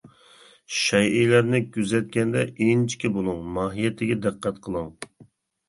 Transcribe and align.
شەيئىلەرنى 0.77 1.59
كۆزەتكەندە، 1.75 2.43
ئىنچىكە 2.49 3.13
بولۇڭ، 3.21 3.47
ماھىيىتىگە 3.61 4.21
دىققەت 4.27 4.61
قىلىڭ. 4.67 4.93